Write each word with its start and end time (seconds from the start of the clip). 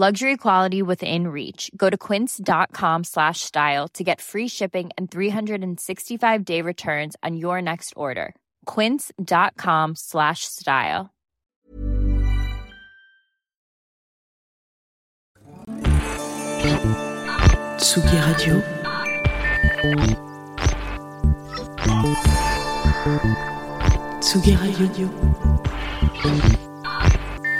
Luxury 0.00 0.36
quality 0.36 0.80
within 0.80 1.26
reach. 1.26 1.72
Go 1.76 1.90
to 1.90 1.98
quince.com 1.98 3.02
slash 3.02 3.40
style 3.40 3.88
to 3.94 4.04
get 4.04 4.20
free 4.20 4.46
shipping 4.46 4.90
and 4.96 5.10
365-day 5.10 6.62
returns 6.62 7.16
on 7.24 7.36
your 7.36 7.60
next 7.60 7.94
order. 7.96 8.36
quince.com 8.64 9.96
slash 9.96 10.44
style. 10.44 11.10
Tsugi 17.78 18.18
Radio. 18.28 18.62
Tsugi 24.20 24.54
Radio. 24.78 25.08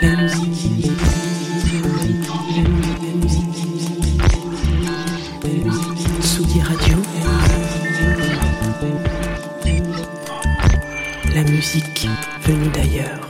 La 0.03 0.17
musique. 0.21 1.28
Musique 11.79 12.09
venue 12.43 12.69
d'ailleurs. 12.71 13.21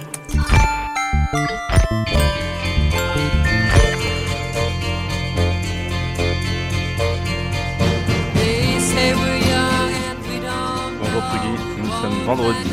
Bonjour 11.01 11.23
Tsugi, 11.31 11.53
nous 11.79 11.91
sommes 11.91 12.25
vendredi, 12.25 12.71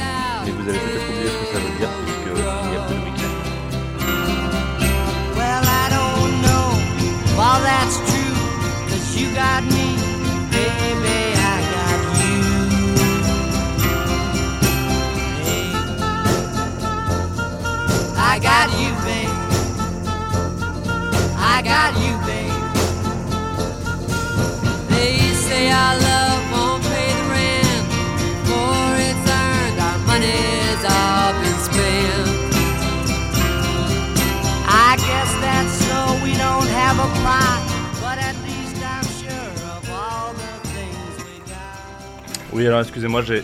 Oui, 42.55 42.65
alors 42.67 42.79
excusez-moi, 42.79 43.21
j'ai- 43.21 43.43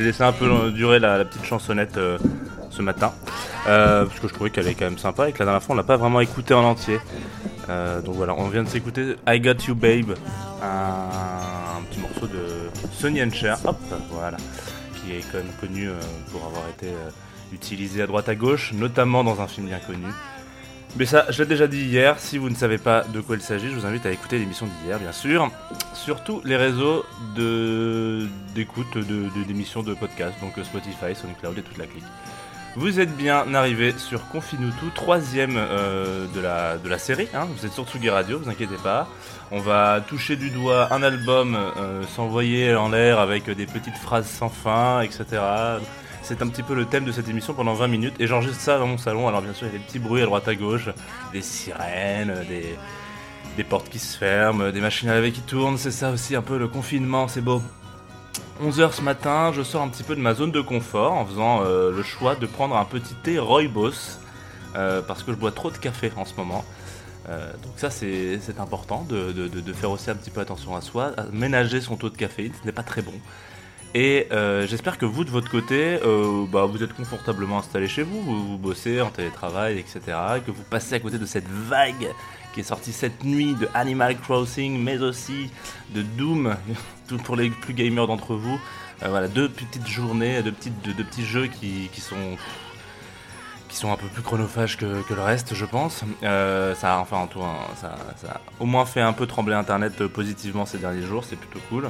laissé 0.00 0.22
un 0.22 0.30
peu 0.30 0.70
durer 0.70 1.00
la, 1.00 1.24
petite 1.24 1.44
chansonnette 1.44 1.96
euh, 1.96 2.18
ce 2.70 2.82
matin, 2.82 3.12
euh, 3.66 4.04
parce 4.04 4.20
que 4.20 4.28
je 4.28 4.32
trouvais 4.32 4.50
qu'elle 4.50 4.68
est 4.68 4.74
quand 4.74 4.84
même 4.84 4.96
sympa 4.96 5.28
et 5.28 5.32
que 5.32 5.40
la 5.40 5.46
dernière 5.46 5.60
fois 5.60 5.74
on 5.74 5.76
l'a 5.76 5.82
pas 5.82 5.96
vraiment 5.96 6.20
écoutée 6.20 6.54
en 6.54 6.62
entier. 6.62 7.00
Euh, 7.68 8.00
donc 8.00 8.14
voilà, 8.14 8.36
on 8.38 8.46
vient 8.46 8.62
de 8.62 8.68
s'écouter 8.68 9.16
I 9.26 9.40
Got 9.40 9.64
You 9.66 9.74
Babe, 9.74 10.12
un, 10.62 11.78
un 11.78 11.82
petit 11.90 11.98
morceau 11.98 12.28
de 12.28 12.70
Sonny 12.92 13.20
and 13.24 13.32
Cher, 13.32 13.58
hop, 13.64 13.76
voilà, 14.12 14.36
qui 14.94 15.16
est 15.16 15.24
quand 15.32 15.38
même 15.38 15.52
connu 15.60 15.88
pour 16.30 16.46
avoir 16.46 16.62
été 16.68 16.92
utilisé 17.52 18.02
à 18.02 18.06
droite 18.06 18.28
à 18.28 18.36
gauche, 18.36 18.72
notamment 18.72 19.24
dans 19.24 19.40
un 19.40 19.48
film 19.48 19.66
bien 19.66 19.80
connu. 19.80 20.06
Mais 20.96 21.06
ça, 21.06 21.26
je 21.30 21.42
l'ai 21.42 21.48
déjà 21.48 21.66
dit 21.68 21.80
hier, 21.82 22.18
si 22.18 22.38
vous 22.38 22.48
ne 22.50 22.54
savez 22.56 22.78
pas 22.78 23.02
de 23.04 23.20
quoi 23.20 23.36
il 23.36 23.42
s'agit, 23.42 23.68
je 23.70 23.74
vous 23.74 23.86
invite 23.86 24.04
à 24.06 24.10
écouter 24.10 24.38
l'émission 24.38 24.66
d'hier, 24.66 24.98
bien 24.98 25.12
sûr, 25.12 25.48
sur 25.94 26.24
tous 26.24 26.40
les 26.44 26.56
réseaux 26.56 27.04
de- 27.36 28.26
d'écoute 28.54 28.96
de, 28.96 29.02
de- 29.02 29.44
d'émissions 29.46 29.82
de 29.82 29.94
podcast, 29.94 30.34
donc 30.40 30.58
euh, 30.58 30.64
Spotify, 30.64 31.14
SoundCloud 31.14 31.56
et 31.58 31.62
toute 31.62 31.78
la 31.78 31.86
clique. 31.86 32.04
Vous 32.74 33.00
êtes 33.00 33.16
bien 33.16 33.54
arrivé 33.54 33.94
sur 33.96 34.28
Confinutu, 34.28 34.86
troisième 34.94 35.54
euh, 35.56 36.26
de, 36.34 36.40
la, 36.40 36.78
de 36.78 36.88
la 36.88 36.98
série, 36.98 37.28
hein, 37.34 37.46
vous 37.56 37.64
êtes 37.66 37.72
sur 37.72 37.86
Tsugi 37.86 38.10
Radio, 38.10 38.38
vous 38.40 38.48
inquiétez 38.50 38.76
pas. 38.82 39.08
On 39.50 39.60
va 39.60 40.00
toucher 40.06 40.36
du 40.36 40.50
doigt 40.50 40.92
un 40.92 41.02
album, 41.02 41.54
euh, 41.56 42.02
s'envoyer 42.16 42.74
en 42.74 42.88
l'air 42.90 43.18
avec 43.20 43.48
des 43.50 43.66
petites 43.66 43.96
phrases 43.96 44.26
sans 44.28 44.48
fin, 44.48 45.00
etc. 45.02 45.24
C'est 46.28 46.42
un 46.42 46.48
petit 46.48 46.62
peu 46.62 46.74
le 46.74 46.84
thème 46.84 47.04
de 47.06 47.12
cette 47.12 47.26
émission 47.28 47.54
pendant 47.54 47.72
20 47.72 47.86
minutes 47.88 48.14
et 48.18 48.26
j'enregistre 48.26 48.60
ça 48.60 48.78
dans 48.78 48.86
mon 48.86 48.98
salon. 48.98 49.28
Alors 49.28 49.40
bien 49.40 49.54
sûr, 49.54 49.66
il 49.66 49.72
y 49.72 49.76
a 49.76 49.78
des 49.78 49.84
petits 49.84 49.98
bruits 49.98 50.20
à 50.20 50.26
droite 50.26 50.46
à 50.46 50.54
gauche, 50.54 50.90
des 51.32 51.40
sirènes, 51.40 52.44
des, 52.48 52.76
des 53.56 53.64
portes 53.64 53.88
qui 53.88 53.98
se 53.98 54.18
ferment, 54.18 54.70
des 54.70 54.80
machines 54.82 55.08
à 55.08 55.14
laver 55.14 55.32
qui 55.32 55.40
tournent. 55.40 55.78
C'est 55.78 55.90
ça 55.90 56.10
aussi 56.10 56.36
un 56.36 56.42
peu 56.42 56.58
le 56.58 56.68
confinement, 56.68 57.28
c'est 57.28 57.40
beau. 57.40 57.62
11h 58.62 58.92
ce 58.92 59.00
matin, 59.02 59.52
je 59.54 59.62
sors 59.62 59.80
un 59.82 59.88
petit 59.88 60.02
peu 60.02 60.16
de 60.16 60.20
ma 60.20 60.34
zone 60.34 60.52
de 60.52 60.60
confort 60.60 61.12
en 61.12 61.24
faisant 61.24 61.62
euh, 61.64 61.92
le 61.96 62.02
choix 62.02 62.34
de 62.34 62.44
prendre 62.44 62.76
un 62.76 62.84
petit 62.84 63.14
thé 63.14 63.38
Rooibos 63.38 64.18
euh, 64.76 65.00
parce 65.00 65.22
que 65.22 65.32
je 65.32 65.36
bois 65.38 65.52
trop 65.52 65.70
de 65.70 65.78
café 65.78 66.12
en 66.16 66.26
ce 66.26 66.34
moment. 66.36 66.62
Euh, 67.30 67.50
donc 67.62 67.72
ça 67.76 67.88
c'est 67.90 68.38
important 68.58 69.06
de, 69.08 69.32
de- 69.32 69.48
de- 69.48 69.72
faire 69.72 69.90
aussi 69.90 70.10
un 70.10 70.14
petit 70.14 70.30
peu 70.30 70.40
attention 70.40 70.74
à 70.76 70.80
soi, 70.80 71.12
ménager 71.32 71.80
son 71.80 71.96
taux 71.96 72.10
de 72.10 72.16
caféine, 72.16 72.52
ce 72.60 72.66
n'est 72.66 72.72
pas 72.72 72.82
très 72.82 73.00
bon. 73.02 73.12
Et 73.94 74.26
euh, 74.32 74.66
j'espère 74.66 74.98
que 74.98 75.06
vous 75.06 75.24
de 75.24 75.30
votre 75.30 75.50
côté, 75.50 75.98
euh, 76.04 76.44
bah, 76.46 76.66
vous 76.66 76.82
êtes 76.82 76.92
confortablement 76.92 77.58
installé 77.58 77.88
chez 77.88 78.02
vous, 78.02 78.20
vous, 78.22 78.58
bossez 78.58 79.00
en 79.00 79.10
télétravail, 79.10 79.78
etc. 79.78 80.00
et 80.36 80.40
que 80.40 80.50
vous 80.50 80.62
passez 80.62 80.94
à 80.94 81.00
côté 81.00 81.18
de 81.18 81.24
cette 81.24 81.48
vague 81.48 82.08
qui 82.52 82.60
est 82.60 82.64
sortie 82.64 82.92
cette 82.92 83.24
nuit 83.24 83.54
de 83.54 83.66
Animal 83.72 84.18
Crossing, 84.18 84.78
mais 84.82 84.98
aussi 84.98 85.50
de 85.94 86.02
Doom, 86.02 86.54
tout 87.08 87.16
pour 87.16 87.36
les 87.36 87.48
plus 87.48 87.72
gamers 87.72 88.06
d'entre 88.06 88.34
vous. 88.34 88.60
Euh, 89.02 89.08
voilà, 89.08 89.26
deux 89.26 89.48
petites 89.48 89.86
journées, 89.86 90.42
deux, 90.42 90.52
petits 90.52 91.24
jeux 91.24 91.46
qui, 91.46 91.88
sont 91.98 92.36
qui 93.70 93.76
sont 93.76 93.90
un 93.90 93.96
peu 93.96 94.06
plus 94.08 94.22
chronophages 94.22 94.76
que, 94.76 95.02
le 95.08 95.22
reste, 95.22 95.54
je 95.54 95.64
pense. 95.64 96.04
Ça 96.20 96.94
a 96.94 96.98
enfin 96.98 97.18
en 97.18 97.26
tout, 97.26 97.40
ça, 97.76 97.96
a 98.28 98.40
au 98.60 98.66
moins 98.66 98.84
fait 98.84 99.00
un 99.00 99.14
peu 99.14 99.26
trembler 99.26 99.54
Internet 99.54 100.06
positivement 100.08 100.66
ces 100.66 100.78
derniers 100.78 101.06
jours, 101.06 101.24
c'est 101.24 101.36
plutôt 101.36 101.60
cool. 101.70 101.88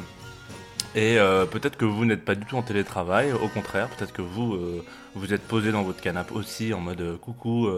Et 0.94 1.19
euh, 1.19 1.44
peut-être 1.47 1.76
que 1.76 1.84
vous 1.84 2.04
n'êtes 2.04 2.25
pas 2.25 2.34
du 2.34 2.44
tout 2.47 2.56
en 2.56 2.62
télétravail, 2.62 3.32
au 3.32 3.49
contraire, 3.49 3.88
peut-être 3.91 4.12
que 4.12 4.22
vous 4.22 4.54
euh, 4.54 4.84
vous 5.15 5.32
êtes 5.34 5.43
posé 5.43 5.71
dans 5.71 5.82
votre 5.82 6.00
canapé 6.00 6.34
aussi 6.34 6.72
en 6.72 6.81
mode 6.81 7.00
euh, 7.00 7.16
coucou, 7.19 7.69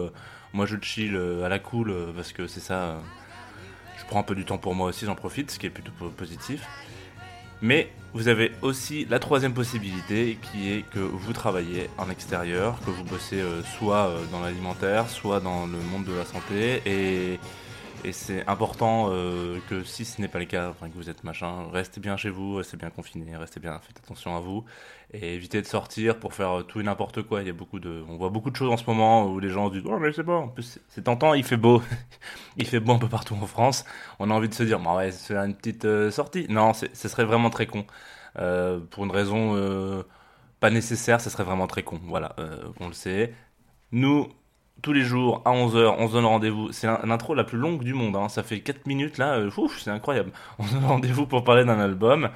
moi 0.53 0.65
je 0.65 0.77
chill 0.81 1.19
à 1.43 1.49
la 1.49 1.59
cool 1.59 1.93
parce 2.15 2.31
que 2.33 2.47
c'est 2.47 2.59
ça. 2.61 3.01
je 3.99 4.05
prends 4.05 4.19
un 4.21 4.23
peu 4.23 4.35
du 4.35 4.45
temps 4.45 4.57
pour 4.57 4.75
moi 4.75 4.87
aussi, 4.87 5.05
j'en 5.05 5.15
profite, 5.15 5.51
ce 5.51 5.59
qui 5.59 5.65
est 5.67 5.69
plutôt 5.69 5.91
po- 5.97 6.09
positif. 6.09 6.61
Mais 7.61 7.91
vous 8.13 8.27
avez 8.27 8.51
aussi 8.63 9.05
la 9.05 9.19
troisième 9.19 9.53
possibilité 9.53 10.37
qui 10.41 10.71
est 10.71 10.81
que 10.89 10.99
vous 10.99 11.31
travaillez 11.33 11.89
en 11.97 12.09
extérieur, 12.09 12.79
que 12.83 12.89
vous 12.89 13.03
bossez 13.03 13.41
soit 13.77 14.11
dans 14.31 14.41
l'alimentaire, 14.41 15.09
soit 15.09 15.39
dans 15.39 15.67
le 15.67 15.77
monde 15.91 16.05
de 16.05 16.13
la 16.13 16.25
santé. 16.25 16.81
Et, 16.85 17.39
et 18.03 18.11
c'est 18.13 18.45
important 18.47 19.07
euh, 19.11 19.59
que 19.69 19.83
si 19.83 20.05
ce 20.05 20.21
n'est 20.21 20.27
pas 20.27 20.39
le 20.39 20.45
cas, 20.45 20.69
enfin 20.69 20.89
que 20.89 20.95
vous 20.95 21.09
êtes 21.09 21.23
machin, 21.23 21.69
restez 21.71 21.99
bien 22.01 22.17
chez 22.17 22.29
vous, 22.29 22.55
restez 22.55 22.77
bien 22.77 22.89
confiné, 22.89 23.35
restez 23.37 23.59
bien, 23.59 23.79
faites 23.79 23.97
attention 23.99 24.35
à 24.35 24.39
vous. 24.39 24.65
Et 25.13 25.35
évitez 25.35 25.61
de 25.61 25.67
sortir 25.67 26.19
pour 26.19 26.33
faire 26.33 26.59
euh, 26.59 26.63
tout 26.63 26.79
et 26.79 26.83
n'importe 26.83 27.21
quoi. 27.23 27.41
Il 27.41 27.47
y 27.47 27.49
a 27.49 27.53
beaucoup 27.53 27.79
de, 27.79 28.03
on 28.07 28.17
voit 28.17 28.29
beaucoup 28.29 28.49
de 28.51 28.55
choses 28.55 28.71
en 28.71 28.77
ce 28.77 28.85
moment 28.85 29.25
où 29.27 29.39
les 29.39 29.49
gens 29.49 29.69
se 29.69 29.73
disent 29.75 29.83
oh 29.85 29.99
mais 29.99 30.13
c'est 30.13 30.23
bon, 30.23 30.35
en 30.45 30.53
c'est- 30.61 31.01
tentant, 31.03 31.33
il 31.33 31.43
fait 31.43 31.57
beau, 31.57 31.81
il 32.57 32.67
fait 32.67 32.79
beau 32.79 32.93
un 32.93 32.99
peu 32.99 33.09
partout 33.09 33.35
en 33.41 33.47
France. 33.47 33.85
On 34.19 34.29
a 34.31 34.33
envie 34.33 34.49
de 34.49 34.53
se 34.53 34.63
dire 34.63 34.79
bah 34.79 34.95
ouais 34.95 35.11
c'est 35.11 35.35
une 35.35 35.55
petite 35.55 35.85
euh, 35.85 36.11
sortie. 36.11 36.47
Non, 36.49 36.73
ce 36.73 36.87
serait 37.09 37.25
vraiment 37.25 37.49
très 37.49 37.67
con. 37.67 37.85
Pour 38.91 39.03
une 39.05 39.11
raison 39.11 40.03
pas 40.59 40.69
nécessaire, 40.69 41.21
ce 41.21 41.29
serait 41.29 41.43
vraiment 41.43 41.67
très 41.67 41.83
con. 41.83 41.99
Voilà, 42.05 42.35
on 42.79 42.87
le 42.87 42.93
sait. 42.93 43.33
Nous, 43.91 44.29
tous 44.81 44.93
les 44.93 45.03
jours 45.03 45.41
à 45.45 45.51
11h, 45.51 45.95
on 45.99 46.07
se 46.07 46.13
donne 46.13 46.25
rendez-vous. 46.25 46.71
C'est 46.71 46.87
l'intro 47.05 47.35
la 47.35 47.43
plus 47.43 47.57
longue 47.57 47.83
du 47.83 47.93
monde. 47.93 48.15
hein. 48.15 48.29
Ça 48.29 48.43
fait 48.43 48.61
4 48.61 48.87
minutes 48.87 49.17
là. 49.17 49.35
euh, 49.35 49.51
c'est 49.77 49.91
incroyable. 49.91 50.31
On 50.59 50.63
se 50.65 50.73
donne 50.73 50.85
rendez-vous 50.85 51.27
pour 51.27 51.43
parler 51.43 51.65
d'un 51.65 51.79
album. 51.79 52.29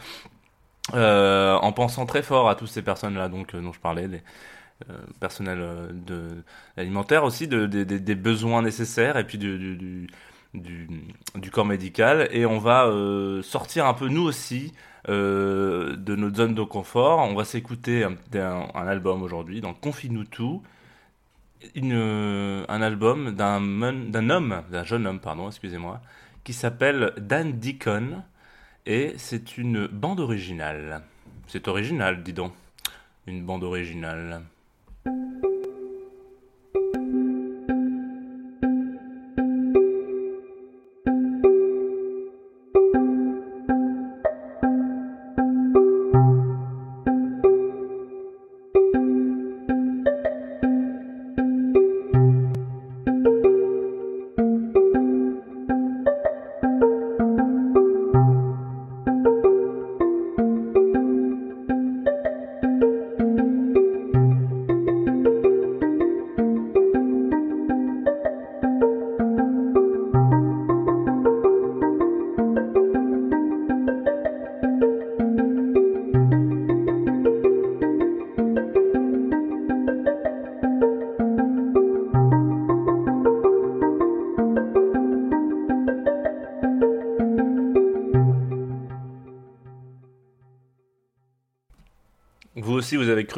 euh, 0.94 1.56
en 1.56 1.72
pensant 1.72 2.06
très 2.06 2.22
fort 2.22 2.50
à 2.50 2.56
toutes 2.56 2.68
ces 2.70 2.84
personnes-là 2.84 3.28
donc, 3.30 3.56
euh, 3.56 3.62
dont 3.62 3.74
je 3.74 3.80
parlais, 3.80 4.08
les 4.08 4.22
personnels 5.22 5.90
de, 6.06 6.44
alimentaires 6.78 7.24
aussi, 7.24 7.48
de, 7.48 7.66
des- 7.66 8.16
besoins 8.16 8.62
nécessaires 8.62 9.18
et 9.18 9.24
puis 9.26 9.38
du, 9.38 10.08
corps 11.52 11.66
médical. 11.66 12.28
Et 12.32 12.46
on 12.46 12.60
va 12.60 12.92
sortir 13.42 13.86
un 13.88 13.94
peu, 13.94 14.10
nous 14.10 14.24
aussi, 14.24 14.74
de 15.08 16.16
notre 16.16 16.36
zone 16.38 16.56
de 16.56 16.64
confort. 16.64 17.20
On 17.20 17.36
va 17.36 17.46
s'écouter 17.46 18.04
un, 18.04 18.18
album 18.76 19.24
aujourd'hui, 19.24 19.62
dans 19.62 19.74
Confine-nous 19.74 20.26
tout. 20.26 20.62
Une, 21.74 21.94
euh, 21.94 22.66
un 22.70 22.82
album 22.82 23.32
d'un 23.32 24.30
homme, 24.30 24.64
d'un 24.72 24.84
jeune 24.84 25.08
homme, 25.08 25.20
pardon, 25.20 25.48
excusez-moi, 25.48 26.02
qui 26.44 26.54
s'appelle 26.54 27.14
Dan 27.18 27.60
Deacon. 27.60 28.24
Et 28.86 29.14
c'est 29.18 29.58
une 29.58 29.88
bande 29.88 30.20
originale. 30.20 31.02
C'est 31.48 31.68
original, 31.68 32.22
dis 32.22 32.34
donc. 32.34 32.54
Une 33.26 33.44
bande 33.44 33.64
originale. 33.64 34.42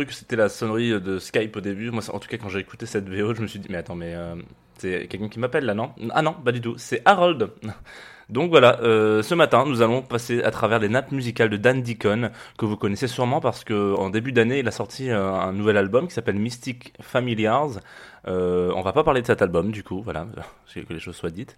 Que 0.06 0.14
c'était 0.14 0.36
la 0.36 0.50
sonnerie 0.50 1.00
de 1.02 1.20
Skype 1.20 1.56
au 1.56 1.62
début. 1.62 1.92
Moi, 1.92 2.04
en 2.12 2.20
tout 2.20 2.28
cas, 2.28 2.38
quand 2.38 2.50
j'ai 2.50 2.60
écouté 2.60 2.86
cette 2.86 3.10
VO, 3.10 3.34
je 3.34 3.42
me 3.42 3.48
suis 3.48 3.60
dit, 3.60 3.68
mais 3.70 3.78
attends, 3.78 3.96
mais 3.96 4.14
euh, 4.16 4.36
c'est 4.78 5.08
quelqu'un 5.08 5.30
qui 5.30 5.40
m'appelle 5.40 5.66
là, 5.66 5.74
non? 5.74 5.92
Ah 6.12 6.22
non, 6.22 6.34
pas 6.34 6.52
du 6.52 6.62
tout. 6.62 6.76
C'est 6.78 7.02
Harold. 7.06 7.52
Donc 8.30 8.50
voilà, 8.50 8.82
euh, 8.82 9.24
ce 9.24 9.34
matin, 9.36 9.64
nous 9.66 9.82
allons 9.82 10.02
passer 10.02 10.44
à 10.44 10.52
travers 10.52 10.80
les 10.80 10.90
nappes 10.90 11.14
musicales 11.14 11.50
de 11.50 11.56
Dan 11.56 11.82
Deacon, 11.82 12.32
que 12.58 12.66
vous 12.66 12.76
connaissez 12.76 13.08
sûrement 13.08 13.40
parce 13.40 13.64
que 13.64 13.96
en 13.96 14.10
début 14.10 14.34
d'année, 14.34 14.60
il 14.60 14.68
a 14.68 14.72
sorti 14.72 15.10
euh, 15.10 15.32
un 15.32 15.54
nouvel 15.54 15.78
album 15.78 16.10
qui 16.10 16.14
s'appelle 16.14 16.36
Mystic 16.36 16.94
Familiars. 17.00 17.80
Euh, 18.28 18.72
on 18.76 18.82
va 18.82 18.92
pas 18.92 19.04
parler 19.06 19.22
de 19.22 19.28
cet 19.28 19.42
album, 19.42 19.72
du 19.72 19.84
coup, 19.84 20.02
voilà, 20.02 20.28
que 20.74 20.94
les 20.94 21.00
choses 21.00 21.16
soient 21.16 21.30
dites. 21.30 21.56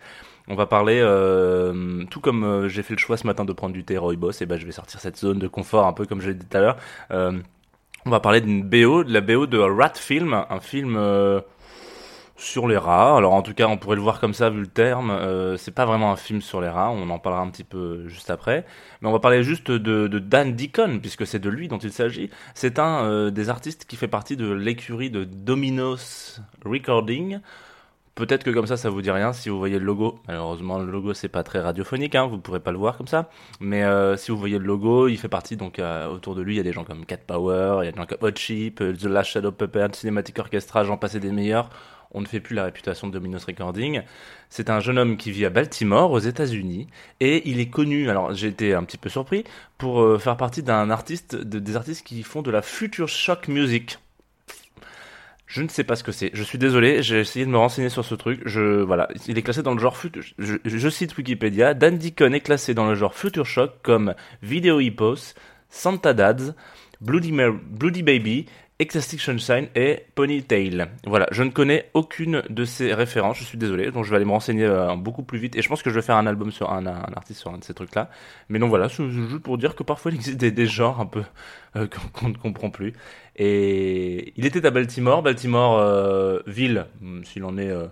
On 0.48 0.56
va 0.56 0.68
parler, 0.68 1.00
euh, 1.02 2.04
tout 2.12 2.20
comme 2.20 2.44
euh, 2.44 2.70
j'ai 2.70 2.84
fait 2.84 2.94
le 2.94 3.00
choix 3.00 3.18
ce 3.18 3.26
matin 3.26 3.46
de 3.46 3.54
prendre 3.54 3.74
du 3.74 3.84
thé 3.84 4.00
Boss, 4.18 4.42
et 4.42 4.46
ben 4.46 4.60
je 4.60 4.66
vais 4.66 4.72
sortir 4.72 5.00
cette 5.00 5.18
zone 5.18 5.40
de 5.40 5.48
confort 5.48 5.88
un 5.88 5.94
peu 5.94 6.06
comme 6.06 6.22
je 6.22 6.30
l'ai 6.30 6.36
dit 6.36 6.46
tout 6.46 6.58
à 6.58 6.62
l'heure. 6.62 6.78
On 8.06 8.10
va 8.10 8.20
parler 8.20 8.42
d'une 8.42 8.64
BO, 8.64 9.04
de 9.04 9.12
la 9.12 9.22
BO 9.22 9.46
de 9.46 9.58
Rat 9.58 9.96
Film, 9.96 10.34
un 10.50 10.60
film 10.62 10.96
euh, 10.96 11.42
sur 12.38 12.68
les 12.68 12.78
rats. 12.78 13.18
Alors 13.18 13.34
en 13.34 13.42
tout 13.42 13.54
cas, 13.54 13.68
on 13.68 13.78
pourrait 13.78 13.98
le 13.98 14.02
voir 14.02 14.22
comme 14.22 14.34
ça 14.34 14.50
vu 14.50 14.62
le 14.62 14.68
terme. 14.68 15.12
Euh, 15.12 15.58
c'est 15.58 15.74
pas 15.74 15.86
vraiment 15.86 16.12
un 16.12 16.16
film 16.16 16.42
sur 16.42 16.62
les 16.62 16.70
rats. 16.70 16.92
On 16.92 17.10
en 17.10 17.20
parlera 17.20 17.44
un 17.44 17.50
petit 17.50 17.66
peu 17.66 18.08
juste 18.08 18.30
après. 18.30 18.66
Mais 19.02 19.10
on 19.10 19.12
va 19.12 19.20
parler 19.20 19.44
juste 19.44 19.70
de, 19.70 20.08
de 20.08 20.20
Dan 20.20 20.56
Deacon 20.56 21.00
puisque 21.02 21.28
c'est 21.28 21.40
de 21.40 21.50
lui 21.50 21.68
dont 21.68 21.78
il 21.78 21.92
s'agit. 21.92 22.30
C'est 22.56 22.80
un 22.80 23.04
euh, 23.04 23.32
des 23.32 23.50
artistes 23.50 23.86
qui 23.86 23.98
fait 23.98 24.08
partie 24.08 24.38
de 24.38 24.50
l'écurie 24.50 25.10
de 25.10 25.26
Dominos 25.26 26.42
Recording. 26.64 27.40
Peut-être 28.20 28.44
que 28.44 28.50
comme 28.52 28.68
ça, 28.68 28.76
ça 28.76 28.90
vous 28.90 29.02
dit 29.02 29.12
rien 29.12 29.32
si 29.32 29.48
vous 29.48 29.58
voyez 29.58 29.80
le 29.80 29.86
logo. 29.86 30.20
Malheureusement, 30.28 30.78
le 30.78 30.92
logo 30.92 31.14
c'est 31.14 31.30
pas 31.30 31.42
très 31.42 31.60
radiophonique, 31.62 32.16
hein, 32.16 32.28
vous 32.28 32.38
pourrez 32.38 32.60
pas 32.60 32.72
le 32.74 32.78
voir 32.78 32.98
comme 32.98 33.08
ça. 33.08 33.30
Mais 33.62 33.84
euh, 33.84 34.18
si 34.18 34.30
vous 34.32 34.38
voyez 34.38 34.60
le 34.60 34.66
logo, 34.66 35.08
il 35.08 35.18
fait 35.18 35.30
partie 35.30 35.56
donc 35.56 35.80
euh, 35.80 36.08
autour 36.10 36.36
de 36.36 36.42
lui, 36.42 36.56
il 36.56 36.58
y 36.58 36.60
a 36.60 36.64
des 36.64 36.74
gens 36.74 36.84
comme 36.84 37.06
Cat 37.06 37.18
Power, 37.26 37.80
il 37.82 37.86
y 37.86 37.88
a 37.88 37.92
des 37.94 37.98
gens 37.98 38.06
comme 38.06 38.18
Hot 38.22 38.36
Chip, 38.36 38.82
euh, 38.82 38.92
The 38.94 39.06
Last 39.06 39.32
Shadow 39.32 39.54
Puppet, 39.54 39.88
Cinematic 39.94 40.38
Orchestra, 40.38 40.84
j'en 40.84 40.98
passais 40.98 41.22
des 41.22 41.32
meilleurs. 41.32 41.70
On 42.12 42.20
ne 42.22 42.26
fait 42.26 42.40
plus 42.42 42.56
la 42.56 42.66
réputation 42.66 43.08
de 43.08 43.14
Dominos 43.14 43.46
Recording. 43.46 44.02
C'est 44.50 44.70
un 44.70 44.80
jeune 44.82 44.98
homme 44.98 45.16
qui 45.16 45.32
vit 45.32 45.46
à 45.46 45.50
Baltimore, 45.50 46.12
aux 46.12 46.20
États-Unis, 46.20 46.88
et 47.22 47.48
il 47.50 47.60
est 47.60 47.70
connu. 47.70 48.10
Alors 48.10 48.34
j'ai 48.34 48.48
été 48.48 48.74
un 48.74 48.84
petit 48.84 48.98
peu 48.98 49.10
surpris 49.10 49.44
pour 49.78 50.20
faire 50.20 50.36
partie 50.36 50.62
d'un 50.64 50.90
artiste, 50.90 51.36
de- 51.36 51.60
des 51.60 51.76
artistes 51.78 52.06
qui 52.06 52.24
font 52.24 52.42
de 52.42 52.52
la 52.52 52.62
future 52.64 53.08
shock 53.08 53.48
music. 53.48 54.00
Je 55.50 55.64
ne 55.64 55.68
sais 55.68 55.84
pas 55.84 55.96
ce 55.96 56.04
que 56.04 56.12
c'est. 56.12 56.30
Je 56.36 56.44
suis 56.44 56.60
désolé, 56.60 57.02
j'ai 57.02 57.22
essayé 57.22 57.44
de 57.44 57.50
me 57.50 57.58
renseigner 57.58 57.90
sur 57.90 58.06
ce 58.06 58.14
truc. 58.14 58.40
Je 58.46 58.84
voilà, 58.84 59.08
il 59.28 59.36
est 59.36 59.42
classé 59.42 59.64
dans 59.64 59.74
le 59.74 59.80
genre 59.80 59.98
futur. 59.98 60.22
Je, 60.38 60.90
cite 60.90 61.18
Wikipédia. 61.18 61.74
Dan 61.74 61.98
Deacon 61.98 62.34
est 62.34 62.42
classé 62.42 62.76
dans 62.76 62.88
le 62.88 62.94
genre 62.94 63.16
future 63.16 63.48
shock 63.48 63.72
comme 63.82 64.14
Video 64.44 64.80
Hippos, 64.80 65.34
Santa 65.72 66.14
Dads, 66.14 66.54
Bloody, 67.02 67.32
Bloody 67.32 68.04
Baby, 68.04 68.46
Ecstatic 68.82 69.20
Sunshine 69.20 69.68
et 69.76 70.06
Ponytail. 70.16 70.88
Voilà, 71.06 71.28
je 71.32 71.44
ne 71.44 71.50
connais 71.50 71.90
aucune 71.94 72.44
de 72.50 72.64
ces 72.64 72.94
références. 72.94 73.38
Je 73.38 73.44
suis 73.44 73.58
désolé, 73.58 73.92
donc 73.92 74.06
je 74.06 74.10
vais 74.10 74.16
aller 74.16 74.26
me 74.26 74.32
renseigner 74.32 74.64
euh, 74.64 74.96
beaucoup 74.96 75.24
plus 75.24 75.38
vite. 75.38 75.58
Et 75.58 75.62
je 75.62 75.68
pense 75.68 75.84
que 75.84 75.90
je 75.90 75.96
vais 75.96 76.02
faire 76.02 76.16
un 76.16 76.26
album 76.26 76.50
sur 76.50 76.72
un, 76.72 76.86
artiste 76.86 77.42
sur 77.42 77.52
un 77.52 77.58
de 77.58 77.64
ces 77.66 77.74
trucs-là. 77.74 78.10
Mais 78.48 78.58
donc 78.58 78.70
voilà, 78.70 78.88
c'est 78.88 79.10
juste 79.10 79.40
pour 79.40 79.58
dire 79.58 79.76
que 79.76 79.84
parfois 79.84 80.12
il 80.12 80.16
existe 80.16 80.38
des, 80.38 80.66
genres 80.66 81.02
un 81.02 81.08
peu 81.08 81.24
euh, 81.76 81.88
qu'on 82.14 82.30
ne 82.30 82.38
comprend 82.38 82.70
plus. 82.70 82.94
Et 83.40 84.34
il 84.36 84.46
était 84.46 84.66
à 84.66 84.72
Baltimore, 84.72 85.24
Baltimore 85.24 85.80
euh, 85.80 86.42
ville, 86.46 86.86
hmm, 87.02 87.24
s'il 87.24 87.46
en 87.46 87.58
est 87.58 87.70
euh, 87.70 87.88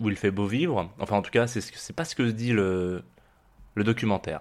où 0.00 0.10
il 0.10 0.16
fait 0.16 0.32
beau 0.32 0.46
vivre. 0.46 0.90
Enfin, 0.98 1.16
en 1.16 1.22
tout 1.22 1.30
cas, 1.30 1.46
c'est 1.46 1.94
pas 1.94 2.04
ce 2.04 2.16
que 2.16 2.24
dit 2.24 2.52
le 2.52 3.02
documentaire. 3.76 4.40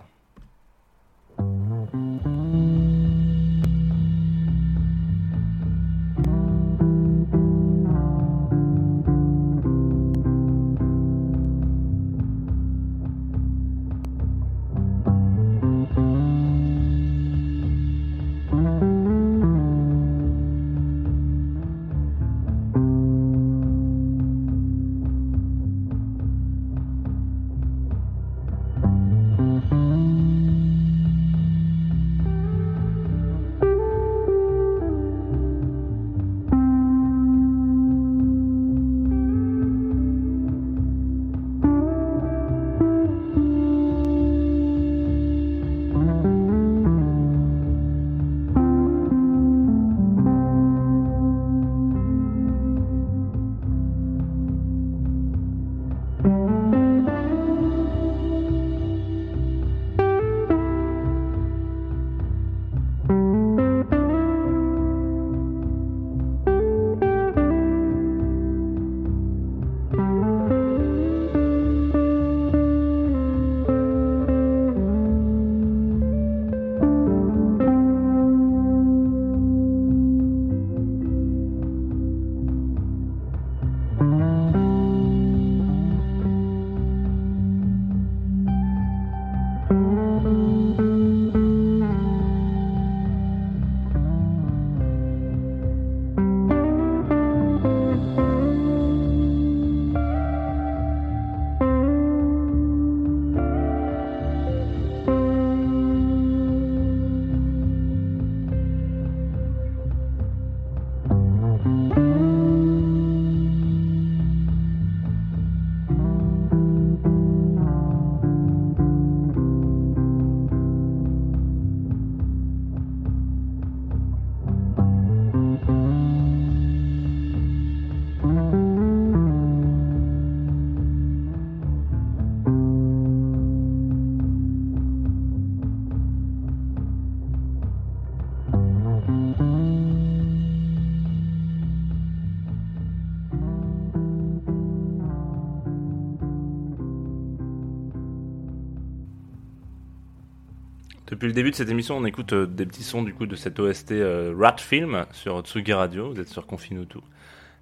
Depuis 151.25 151.29
le 151.31 151.33
début 151.33 151.49
de 151.51 151.55
cette 151.55 151.69
émission, 151.69 151.97
on 151.97 152.05
écoute 152.05 152.33
euh, 152.33 152.45
des 152.45 152.67
petits 152.67 152.83
sons 152.83 153.01
du 153.01 153.11
coup 153.11 153.25
de 153.25 153.35
cette 153.35 153.59
OST 153.59 153.93
euh, 153.93 154.35
Rat 154.37 154.57
Film 154.59 155.05
sur 155.11 155.39
Tsugi 155.41 155.73
Radio. 155.73 156.11
Vous 156.13 156.19
êtes 156.19 156.27
sur 156.27 156.45
Confinutu. 156.45 156.99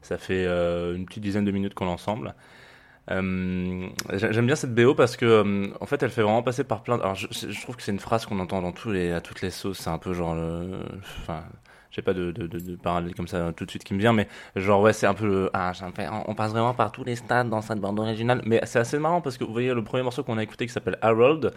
Ça 0.02 0.18
fait 0.18 0.46
euh, 0.46 0.96
une 0.96 1.06
petite 1.06 1.24
dizaine 1.24 1.46
de 1.46 1.52
minutes 1.52 1.74
qu'on 1.74 1.86
l'ensemble. 1.86 2.36
J'a- 3.08 4.32
J'aime 4.32 4.46
bien 4.46 4.56
cette 4.58 4.76
BO 4.76 4.96
parce 4.96 5.16
que 5.16 5.72
en 5.80 5.86
fait 5.86 6.04
elle 6.04 6.10
fait 6.10 6.24
vraiment 6.24 6.44
passer 6.44 6.66
par 6.66 6.84
plein. 6.84 6.96
Alors 7.00 7.16
je, 7.16 7.62
trouve 7.62 7.78
que 7.78 7.84
c'est 7.84 7.94
une 7.94 8.00
phrase 8.00 8.26
qu'on 8.26 8.40
entend 8.40 8.62
dans 8.62 8.74
tous 8.74 8.92
les 8.92 9.14
à 9.14 9.22
toutes 9.22 9.42
les 9.42 9.50
sauces. 9.50 9.80
C'est 9.80 9.90
un 9.90 9.98
peu 9.98 10.14
genre 10.14 10.36
le. 10.36 10.80
Enfin, 11.22 11.44
j'ai 11.92 12.02
pas 12.02 12.14
de, 12.14 12.32
de, 12.32 12.48
de, 12.48 12.76
parallèle 12.76 13.16
comme 13.16 13.28
ça 13.30 13.54
tout 13.56 13.64
de 13.66 13.70
suite 13.70 13.86
qui 13.86 13.94
me 13.94 14.00
vient, 14.00 14.14
mais 14.14 14.28
genre 14.58 14.82
ouais 14.82 14.92
c'est 14.94 15.08
un 15.08 15.14
peu 15.14 15.26
le. 15.26 15.50
Ah, 15.54 15.72
on 16.28 16.36
passe 16.36 16.52
vraiment 16.52 16.74
par 16.74 16.92
tous 16.92 17.06
les 17.06 17.16
stades 17.16 17.50
dans 17.50 17.62
cette 17.62 17.80
bande 17.80 18.00
originale. 18.00 18.42
Mais 18.46 18.60
c'est 18.66 18.80
assez 18.80 19.00
marrant 19.00 19.22
parce 19.22 19.38
que 19.38 19.46
vous 19.46 19.54
voyez 19.54 19.74
le 19.74 19.84
premier 19.86 20.04
morceau 20.04 20.24
qu'on 20.24 20.38
a 20.38 20.44
écouté 20.44 20.66
qui 20.66 20.74
s'appelle 20.74 20.98
Harold. 21.02 21.54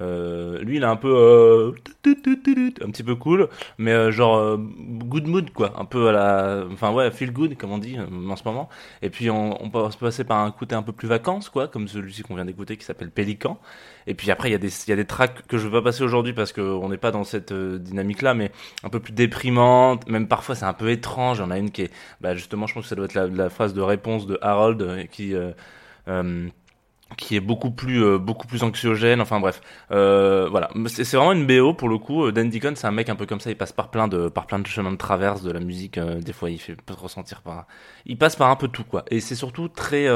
Euh, 0.00 0.58
lui, 0.60 0.76
il 0.76 0.82
est 0.82 0.86
un 0.86 0.96
peu 0.96 1.14
euh, 1.14 1.72
un 2.06 2.90
petit 2.90 3.02
peu 3.02 3.14
cool, 3.14 3.48
mais 3.78 3.92
euh, 3.92 4.10
genre 4.10 4.36
euh, 4.36 4.56
good 4.58 5.26
mood 5.26 5.50
quoi, 5.52 5.72
un 5.78 5.84
peu 5.84 6.08
à 6.08 6.12
la, 6.12 6.64
enfin 6.72 6.92
ouais, 6.92 7.10
feel 7.10 7.32
good 7.32 7.56
comme 7.56 7.72
on 7.72 7.78
dit 7.78 7.96
euh, 7.98 8.06
en 8.28 8.36
ce 8.36 8.44
moment. 8.44 8.68
Et 9.02 9.10
puis 9.10 9.30
on, 9.30 9.62
on 9.62 9.70
peut 9.70 9.90
se 9.90 9.96
passer 9.96 10.24
par 10.24 10.38
un 10.38 10.50
côté 10.50 10.74
un 10.74 10.82
peu 10.82 10.92
plus 10.92 11.08
vacances 11.08 11.48
quoi, 11.48 11.68
comme 11.68 11.88
celui-ci 11.88 12.22
qu'on 12.22 12.34
vient 12.34 12.44
d'écouter 12.44 12.76
qui 12.76 12.84
s'appelle 12.84 13.10
Pélican. 13.10 13.58
Et 14.06 14.14
puis 14.14 14.30
après 14.30 14.48
il 14.48 14.52
y 14.52 14.56
a 14.56 14.58
des 14.58 14.68
il 14.86 14.90
y 14.90 14.92
a 14.92 14.96
des 14.96 15.06
tracks 15.06 15.46
que 15.46 15.58
je 15.58 15.64
veux 15.66 15.72
pas 15.72 15.82
passer 15.82 16.02
aujourd'hui 16.02 16.32
parce 16.32 16.52
que 16.52 16.60
on 16.60 16.88
n'est 16.88 16.96
pas 16.96 17.10
dans 17.10 17.24
cette 17.24 17.52
euh, 17.52 17.78
dynamique 17.78 18.22
là, 18.22 18.34
mais 18.34 18.50
un 18.82 18.88
peu 18.90 19.00
plus 19.00 19.12
déprimante, 19.12 20.08
même 20.08 20.28
parfois 20.28 20.54
c'est 20.54 20.66
un 20.66 20.74
peu 20.74 20.90
étrange. 20.90 21.38
Il 21.38 21.42
y 21.42 21.44
en 21.44 21.50
a 21.50 21.58
une 21.58 21.70
qui 21.70 21.82
est, 21.82 21.92
bah 22.20 22.34
justement, 22.34 22.66
je 22.66 22.74
pense 22.74 22.84
que 22.84 22.88
ça 22.88 22.96
doit 22.96 23.06
être 23.06 23.14
la, 23.14 23.50
phrase 23.50 23.74
de 23.74 23.80
réponse 23.80 24.26
de 24.26 24.38
Harold 24.42 25.08
qui 25.10 25.34
euh, 25.34 25.52
qui 27.16 27.36
est 27.36 27.40
beaucoup 27.40 27.70
plus 27.70 28.02
euh, 28.02 28.18
beaucoup 28.18 28.46
plus 28.46 28.62
anxiogène 28.62 29.20
enfin 29.20 29.40
bref. 29.40 29.60
Euh, 29.90 30.48
voilà. 30.50 30.70
C'est 30.86 31.16
vraiment 31.16 31.32
une 31.32 31.46
BO 31.46 31.74
pour 31.74 31.88
le 31.88 31.98
coup. 31.98 32.30
Dan 32.32 32.48
Deacon 32.48 32.74
c'est 32.76 32.86
un 32.86 32.92
mec 32.92 33.08
un 33.08 33.16
peu 33.16 33.26
comme 33.26 33.40
ça 33.40 33.50
il 33.50 33.56
passe 33.56 33.72
par 33.72 33.90
plein 33.90 34.08
de 34.08 34.28
par 34.28 34.46
plein 34.46 34.58
de 34.58 34.66
chemins 34.66 34.92
de 34.92 34.96
traverse 34.96 35.42
de 35.42 35.52
la 35.52 35.60
musique 35.60 35.98
euh, 35.98 36.20
des 36.20 36.32
fois 36.32 36.50
il 36.50 36.58
fait 36.58 36.80
pas 36.80 36.94
ressentir 36.94 37.42
par 37.42 37.66
il 38.06 38.18
passe 38.18 38.36
par 38.36 38.50
un 38.50 38.56
peu 38.56 38.68
tout 38.68 38.84
quoi. 38.84 39.04
Et 39.10 39.20
c'est 39.20 39.34
surtout 39.34 39.68
très 39.68 40.08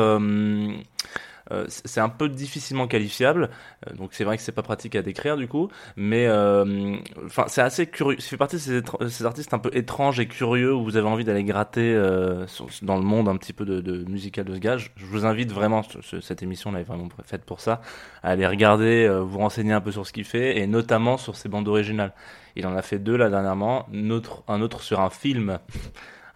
euh, 1.50 1.64
c'est 1.68 2.00
un 2.00 2.08
peu 2.08 2.28
difficilement 2.28 2.86
qualifiable, 2.86 3.50
euh, 3.88 3.94
donc 3.94 4.10
c'est 4.12 4.24
vrai 4.24 4.36
que 4.36 4.42
c'est 4.42 4.52
pas 4.52 4.62
pratique 4.62 4.94
à 4.96 5.02
décrire 5.02 5.36
du 5.36 5.48
coup, 5.48 5.68
mais 5.96 6.26
euh, 6.26 6.96
enfin 7.26 7.44
c'est 7.48 7.62
assez 7.62 7.86
curieux. 7.86 8.18
Ça 8.20 8.28
fait 8.28 8.36
partie 8.36 8.56
de 8.56 8.60
ces, 8.60 8.82
ces 9.08 9.24
artistes 9.24 9.54
un 9.54 9.58
peu 9.58 9.70
étranges 9.74 10.20
et 10.20 10.26
curieux 10.28 10.74
où 10.74 10.84
vous 10.84 10.96
avez 10.96 11.08
envie 11.08 11.24
d'aller 11.24 11.44
gratter 11.44 11.94
euh, 11.94 12.46
dans 12.82 12.96
le 12.96 13.02
monde 13.02 13.28
un 13.28 13.36
petit 13.36 13.52
peu 13.52 13.64
de, 13.64 13.80
de 13.80 14.04
musical 14.10 14.44
de 14.44 14.54
ce 14.54 14.58
gars. 14.60 14.76
Je, 14.78 14.88
vous 15.06 15.24
invite 15.26 15.52
vraiment, 15.52 15.82
ce- 15.82 16.02
ce- 16.02 16.20
cette 16.20 16.42
émission 16.42 16.72
là 16.72 16.80
est 16.80 16.84
vraiment 16.84 17.08
faite 17.24 17.44
pour 17.44 17.60
ça, 17.60 17.80
à 18.22 18.30
aller 18.30 18.46
regarder, 18.46 19.08
vous 19.24 19.38
renseigner 19.38 19.72
un 19.72 19.80
peu 19.80 19.92
sur 19.92 20.06
ce 20.06 20.12
qu'il 20.12 20.24
fait 20.24 20.58
et 20.58 20.66
notamment 20.66 21.16
sur 21.16 21.36
ses 21.36 21.48
bandes 21.48 21.68
originales. 21.68 22.12
Il 22.56 22.66
en 22.66 22.76
a 22.76 22.82
fait 22.82 22.98
deux 22.98 23.16
là 23.16 23.30
dernièrement, 23.30 23.86
notre, 23.92 24.42
un 24.48 24.60
autre 24.60 24.82
sur 24.82 25.00
un 25.00 25.10
film. 25.10 25.58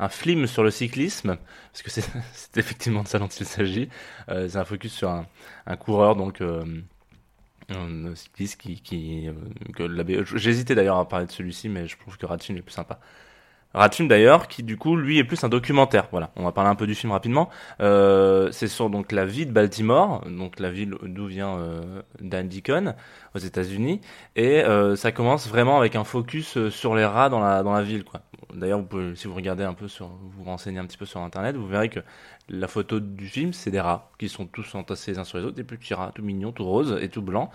Un 0.03 0.09
film 0.09 0.49
sur 0.49 0.65
le 0.65 0.73
cyclisme, 0.73 1.39
parce 1.71 1.83
que 1.83 1.91
c'est 2.33 2.57
effectivement 2.57 3.05
de 3.05 3.09
ça 3.09 3.21
dont 3.21 3.29
il 3.29 3.47
s'agit. 3.47 3.89
Euh, 4.29 4.49
c'est 4.49 4.59
un 4.59 4.65
focus 4.65 4.93
sur 4.93 5.09
un, 5.11 5.77
coureur, 5.77 6.17
donc 6.17 6.41
euh, 6.41 6.65
un 7.69 8.13
cycliste 8.17 8.61
qui, 8.61 9.29
euh, 9.29 10.03
BO 10.03 10.25
J'hésitais 10.37 10.75
d'ailleurs 10.75 10.99
à 10.99 11.09
parler 11.09 11.27
de 11.27 11.31
celui-ci, 11.31 11.69
mais 11.69 11.87
je 11.87 11.97
trouve 11.97 12.19
que 12.19 12.27
Ratchin 12.27 12.57
est 12.57 12.63
plus 12.63 12.73
sympa. 12.73 12.99
Ratchin 13.75 14.05
d'ailleurs, 14.05 14.49
qui 14.49 14.63
du 14.63 14.77
coup 14.77 14.97
lui 14.97 15.19
est 15.19 15.25
plus 15.25 15.43
un 15.45 15.49
documentaire. 15.49 16.09
Voilà, 16.11 16.31
on 16.37 16.45
va 16.45 16.53
parler 16.53 16.71
un 16.71 16.75
peu 16.75 16.87
du 16.87 16.95
film 16.95 17.13
rapidement. 17.13 17.49
Euh, 17.81 18.51
c'est 18.53 18.69
sur 18.69 18.91
donc 18.91 19.13
la 19.13 19.25
vie 19.25 19.47
de 19.47 19.53
Baltimore, 19.53 20.25
donc 20.29 20.61
la 20.61 20.71
ville 20.71 20.95
d'où 21.03 21.27
vient 21.27 21.57
euh, 21.57 22.03
Dan 22.21 22.49
Deacon 22.49 22.95
aux 23.35 23.39
États-Unis, 23.39 24.01
et 24.37 24.63
euh, 24.63 24.97
ça 24.97 25.13
commence 25.13 25.49
vraiment 25.49 25.79
avec 25.79 25.97
un 25.97 26.05
focus 26.05 26.57
euh, 26.57 26.71
sur 26.71 26.95
les 26.95 27.05
rats 27.05 27.29
dans 27.29 27.41
la 27.41 27.63
dans 27.63 27.73
la 27.73 27.83
ville 27.83 28.05
quoi. 28.05 28.21
D'ailleurs, 28.55 28.81
vous 28.81 28.85
pouvez, 28.85 29.17
si 29.17 29.29
vous 29.29 29.35
regardez 29.35 29.65
un 29.65 29.73
peu 29.73 29.89
sur, 29.89 30.09
vous 30.09 30.31
vous 30.37 30.45
renseignez 30.45 30.79
un 30.79 30.85
petit 30.85 30.99
peu 30.99 31.07
sur 31.07 31.21
internet, 31.21 31.57
vous 31.57 31.67
verrez 31.67 31.89
que 31.89 32.01
la 32.51 32.69
photo 32.69 33.01
du 33.01 33.27
film, 33.27 33.55
c'est 33.55 33.71
des 33.71 33.81
rats 33.81 34.11
qui 34.19 34.29
sont 34.29 34.47
tous 34.47 34.75
entassés 34.75 35.13
les 35.13 35.19
uns 35.19 35.25
sur 35.25 35.39
les 35.39 35.45
autres, 35.45 35.57
des 35.57 35.65
petits 35.65 35.95
rats 35.95 36.13
tout 36.15 36.23
mignons, 36.23 36.53
tout 36.53 36.65
roses 36.65 36.99
et 37.01 37.09
tout 37.09 37.23
blancs. 37.23 37.49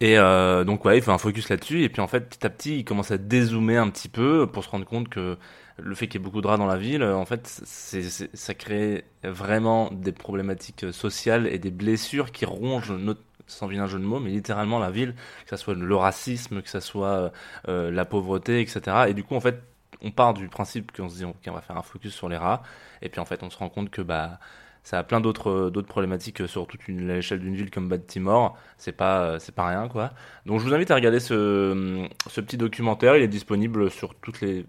Et 0.00 0.18
euh, 0.18 0.64
donc 0.64 0.84
ouais, 0.84 0.98
il 0.98 1.02
fait 1.02 1.10
un 1.10 1.18
focus 1.18 1.48
là-dessus 1.48 1.82
et 1.82 1.88
puis 1.88 2.00
en 2.00 2.06
fait 2.06 2.20
petit 2.20 2.46
à 2.46 2.50
petit 2.50 2.78
il 2.78 2.84
commence 2.84 3.10
à 3.10 3.18
dézoomer 3.18 3.76
un 3.76 3.90
petit 3.90 4.08
peu 4.08 4.46
pour 4.46 4.64
se 4.64 4.70
rendre 4.70 4.86
compte 4.86 5.08
que 5.08 5.36
le 5.82 5.94
fait 5.94 6.06
qu'il 6.06 6.20
y 6.20 6.22
ait 6.22 6.24
beaucoup 6.24 6.42
de 6.42 6.46
rats 6.46 6.58
dans 6.58 6.66
la 6.66 6.76
ville, 6.76 7.02
en 7.02 7.24
fait, 7.24 7.46
ça 7.46 8.54
crée 8.54 9.04
vraiment 9.24 9.90
des 9.92 10.12
problématiques 10.12 10.92
sociales 10.92 11.46
et 11.46 11.58
des 11.58 11.70
blessures 11.70 12.32
qui 12.32 12.44
rongent 12.44 12.92
notre 12.92 13.22
sans 13.46 13.66
vilain 13.66 13.86
jeu 13.86 13.98
de 13.98 14.04
mots, 14.04 14.20
mais 14.20 14.30
littéralement 14.30 14.78
la 14.78 14.90
ville, 14.90 15.14
que 15.44 15.50
ça 15.50 15.56
soit 15.56 15.74
le 15.74 15.96
racisme, 15.96 16.62
que 16.62 16.68
ça 16.68 16.80
soit 16.80 17.32
euh, 17.68 17.90
la 17.90 18.04
pauvreté, 18.04 18.60
etc. 18.60 19.06
Et 19.08 19.14
du 19.14 19.24
coup, 19.24 19.34
en 19.34 19.40
fait, 19.40 19.62
on 20.02 20.10
part 20.10 20.34
du 20.34 20.48
principe 20.48 20.92
qu'on 20.92 21.08
se 21.08 21.16
dit, 21.16 21.24
ok, 21.24 21.36
on 21.48 21.52
va 21.52 21.60
faire 21.60 21.76
un 21.76 21.82
focus 21.82 22.14
sur 22.14 22.28
les 22.28 22.36
rats, 22.36 22.62
et 23.02 23.08
puis 23.08 23.20
en 23.20 23.24
fait, 23.24 23.42
on 23.42 23.50
se 23.50 23.58
rend 23.58 23.68
compte 23.68 23.90
que 23.90 24.02
bah 24.02 24.38
ça 24.82 24.98
a 24.98 25.02
plein 25.04 25.20
d'autres 25.20 25.70
d'autres 25.70 25.88
problématiques 25.88 26.46
sur 26.48 26.66
toute 26.66 26.86
l'échelle 26.88 27.40
d'une 27.40 27.54
ville 27.54 27.70
comme 27.70 27.88
Baltimore. 27.88 28.56
C'est 28.78 28.92
pas 28.92 29.38
c'est 29.38 29.54
pas 29.54 29.66
rien 29.68 29.88
quoi. 29.88 30.12
Donc 30.46 30.60
je 30.60 30.64
vous 30.66 30.74
invite 30.74 30.90
à 30.90 30.94
regarder 30.94 31.20
ce 31.20 32.08
ce 32.28 32.40
petit 32.40 32.56
documentaire. 32.56 33.16
Il 33.16 33.22
est 33.22 33.28
disponible 33.28 33.90
sur 33.90 34.14
toutes 34.16 34.40
les 34.40 34.66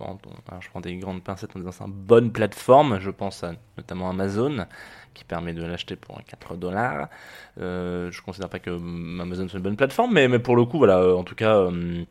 alors, 0.00 0.18
je 0.60 0.68
prends 0.70 0.80
des 0.80 0.96
grandes 0.96 1.22
pincettes 1.24 1.54
en 1.56 1.58
disant 1.58 1.72
c'est 1.72 1.84
une 1.84 1.92
bonne 1.92 2.32
plateforme. 2.32 2.98
Je 3.00 3.10
pense 3.10 3.42
à 3.44 3.52
notamment 3.76 4.10
Amazon 4.10 4.66
qui 5.14 5.24
permet 5.24 5.52
de 5.52 5.64
l'acheter 5.64 5.96
pour 5.96 6.20
4 6.24 6.56
dollars. 6.56 7.08
Euh, 7.60 8.10
je 8.10 8.22
considère 8.22 8.48
pas 8.48 8.58
que 8.60 8.70
Amazon 8.70 9.48
soit 9.48 9.58
une 9.58 9.64
bonne 9.64 9.76
plateforme, 9.76 10.12
mais 10.14 10.28
mais 10.28 10.38
pour 10.38 10.56
le 10.56 10.64
coup 10.64 10.78
voilà. 10.78 10.98
euh, 10.98 11.16
En 11.16 11.24
tout 11.24 11.34
cas, 11.34 11.56
euh, 11.56 12.04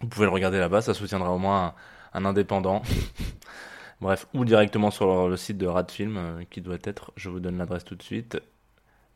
vous 0.00 0.08
pouvez 0.08 0.26
le 0.26 0.32
regarder 0.32 0.58
là-bas. 0.58 0.80
Ça 0.82 0.94
soutiendra 0.94 1.30
au 1.32 1.38
moins 1.38 1.74
un 2.14 2.24
indépendant. 2.24 2.82
Bref, 4.00 4.26
ou 4.32 4.44
directement 4.44 4.90
sur 4.90 5.28
le 5.28 5.36
site 5.36 5.58
de 5.58 5.66
Radfilm, 5.66 6.16
euh, 6.16 6.42
qui 6.48 6.60
doit 6.62 6.78
être, 6.84 7.12
je 7.16 7.28
vous 7.28 7.40
donne 7.40 7.58
l'adresse 7.58 7.84
tout 7.84 7.96
de 7.96 8.02
suite, 8.02 8.40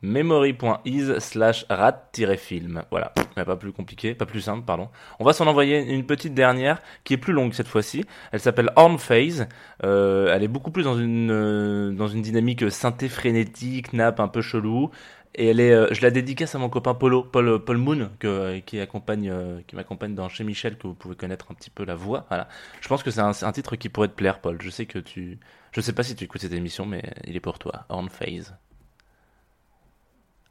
memory.is 0.01 1.19
slash 1.19 1.65
rat-film. 1.69 2.83
Voilà, 2.91 3.13
pas 3.35 3.55
plus 3.55 3.71
compliqué, 3.71 4.13
pas 4.13 4.25
plus 4.25 4.41
simple, 4.41 4.63
pardon. 4.63 4.89
On 5.19 5.23
va 5.23 5.33
s'en 5.33 5.47
envoyer 5.47 5.81
une 5.81 6.05
petite 6.05 6.33
dernière, 6.33 6.81
qui 7.03 7.13
est 7.13 7.17
plus 7.17 7.33
longue 7.33 7.53
cette 7.53 7.67
fois-ci. 7.67 8.05
Elle 8.31 8.39
s'appelle 8.39 8.71
Horn 8.75 8.97
Phase. 8.97 9.47
Euh, 9.83 10.33
elle 10.33 10.43
est 10.43 10.47
beaucoup 10.47 10.71
plus 10.71 10.83
dans 10.83 10.97
une, 10.97 11.31
euh, 11.31 11.91
dans 11.91 12.07
une 12.07 12.21
dynamique 12.21 12.69
synthé 12.71 13.09
frénétique, 13.09 13.93
nappe 13.93 14.19
un 14.19 14.27
peu 14.27 14.41
chelou. 14.41 14.91
Et 15.37 15.47
elle 15.47 15.59
est, 15.59 15.73
euh, 15.73 15.87
je 15.91 16.01
la 16.01 16.11
dédicace 16.11 16.55
à 16.55 16.59
mon 16.59 16.69
copain 16.69 16.93
Polo, 16.93 17.21
Paul, 17.23 17.59
Paul 17.63 17.77
Moon, 17.77 18.09
que, 18.19 18.59
qui 18.59 18.79
accompagne, 18.79 19.29
euh, 19.29 19.59
qui 19.67 19.75
m'accompagne 19.75 20.15
dans 20.15 20.29
Chez 20.29 20.45
Michel, 20.45 20.77
que 20.77 20.87
vous 20.87 20.93
pouvez 20.93 21.15
connaître 21.15 21.51
un 21.51 21.53
petit 21.55 21.69
peu 21.69 21.83
la 21.83 21.95
voix. 21.95 22.25
Voilà. 22.29 22.47
Je 22.79 22.87
pense 22.87 23.03
que 23.03 23.11
c'est 23.11 23.19
un, 23.19 23.31
un 23.41 23.51
titre 23.51 23.75
qui 23.75 23.89
pourrait 23.89 24.07
te 24.07 24.13
plaire, 24.13 24.39
Paul. 24.39 24.61
Je 24.61 24.69
sais 24.69 24.85
que 24.85 24.97
tu, 24.97 25.37
je 25.73 25.81
sais 25.81 25.91
pas 25.93 26.03
si 26.03 26.15
tu 26.15 26.23
écoutes 26.23 26.41
cette 26.41 26.53
émission, 26.53 26.85
mais 26.85 27.03
il 27.25 27.35
est 27.35 27.41
pour 27.41 27.59
toi. 27.59 27.85
Horn 27.89 28.07
Phase. 28.09 28.55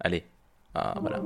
Allez. 0.00 0.24
Ah, 0.74 0.94
voilà. 1.00 1.22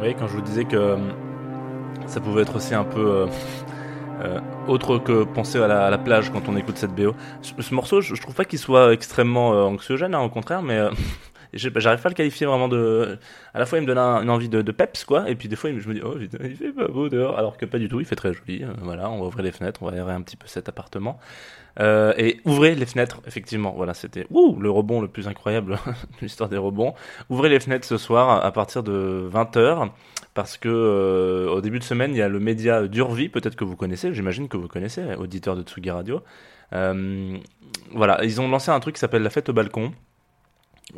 Voyez, 0.00 0.14
quand 0.14 0.26
je 0.26 0.34
vous 0.34 0.42
disais 0.42 0.64
que 0.64 0.76
euh, 0.76 0.96
ça 2.06 2.20
pouvait 2.20 2.42
être 2.42 2.56
aussi 2.56 2.74
un 2.74 2.84
peu 2.84 3.00
euh, 3.00 3.26
euh, 4.22 4.40
autre 4.66 4.98
que 4.98 5.24
penser 5.24 5.58
à 5.60 5.90
la, 5.90 5.98
plage 5.98 6.30
quand 6.30 6.48
on 6.48 6.56
écoute 6.56 6.78
cette 6.78 6.94
BO. 6.94 7.14
Ce, 7.42 7.52
ce 7.58 7.74
morceau, 7.74 8.00
je, 8.00 8.14
je 8.14 8.22
trouve 8.22 8.34
pas 8.34 8.44
qu'il 8.44 8.58
soit 8.58 8.92
extrêmement 8.92 9.50
anxiogène, 9.66 10.14
hein, 10.14 10.20
au 10.20 10.28
contraire, 10.28 10.62
mais 10.62 10.80
j'arrive 11.54 12.00
pas 12.00 12.08
à 12.08 12.10
le 12.10 12.14
qualifier 12.14 12.46
vraiment 12.46 12.68
de. 12.68 13.18
À 13.54 13.58
la 13.58 13.66
fois, 13.66 13.78
il 13.78 13.82
me 13.82 13.86
donne 13.86 13.98
un- 13.98 14.22
une 14.22 14.30
envie 14.30 14.48
de, 14.48 14.62
de 14.62 14.72
peps, 14.72 15.04
quoi, 15.04 15.28
et 15.28 15.34
puis 15.34 15.48
des 15.48 15.56
fois, 15.56 15.70
je 15.76 15.88
me 15.88 15.94
dis, 15.94 16.00
oh 16.04 16.14
il 16.20 16.56
fait 16.56 16.72
pas 16.72 16.88
beau 16.88 17.08
dehors, 17.08 17.38
alors 17.38 17.56
que 17.56 17.66
pas 17.66 17.78
du 17.78 17.88
tout, 17.88 18.00
il 18.00 18.06
fait 18.06 18.16
très 18.16 18.32
joli. 18.32 18.62
euh, 18.62 18.68
voilà, 18.82 19.10
on 19.10 19.20
va 19.20 19.26
ouvrir 19.26 19.44
les 19.44 19.52
fenêtres, 19.52 19.82
on 19.82 19.86
va 19.90 19.92
aérer 19.96 20.12
un 20.12 20.22
petit 20.22 20.36
peu 20.36 20.46
cet 20.46 20.68
appartement. 20.68 21.18
Euh, 21.78 22.12
et 22.18 22.40
ouvrez 22.44 22.74
les 22.74 22.84
fenêtres, 22.86 23.20
effectivement. 23.26 23.72
Voilà, 23.76 23.94
c'était 23.94 24.26
ouh, 24.30 24.56
le 24.60 24.70
rebond 24.70 25.00
le 25.00 25.08
plus 25.08 25.28
incroyable 25.28 25.72
de 25.86 26.20
l'histoire 26.22 26.48
des 26.48 26.56
rebonds. 26.56 26.94
Ouvrez 27.30 27.48
les 27.48 27.60
fenêtres 27.60 27.86
ce 27.86 27.96
soir 27.96 28.44
à 28.44 28.52
partir 28.52 28.82
de 28.82 29.28
20h 29.32 29.90
parce 30.34 30.56
que 30.58 30.68
euh, 30.68 31.48
au 31.48 31.60
début 31.60 31.78
de 31.78 31.84
semaine, 31.84 32.10
il 32.12 32.18
y 32.18 32.22
a 32.22 32.28
le 32.28 32.40
média 32.40 32.86
Durvi, 32.88 33.28
peut-être 33.28 33.54
que 33.56 33.64
vous 33.64 33.76
connaissez, 33.76 34.12
j'imagine 34.12 34.48
que 34.48 34.56
vous 34.56 34.68
connaissez, 34.68 35.02
auditeur 35.14 35.56
de 35.56 35.62
Tsugi 35.62 35.90
Radio. 35.90 36.22
Voilà, 37.92 38.24
ils 38.24 38.40
ont 38.40 38.48
lancé 38.48 38.70
un 38.70 38.80
truc 38.80 38.94
qui 38.96 39.00
s'appelle 39.00 39.22
la 39.22 39.30
fête 39.30 39.48
au 39.48 39.52
balcon. 39.52 39.92